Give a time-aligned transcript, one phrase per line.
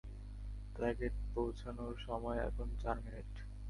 [0.75, 3.31] টার্গেটে পৌঁছানোর সময় এখন চার মিনিট।